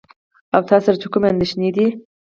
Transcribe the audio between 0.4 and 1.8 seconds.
او تاسره چې کومې اندېښنې